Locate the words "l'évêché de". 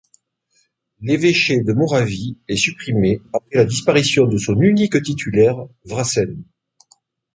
0.99-1.73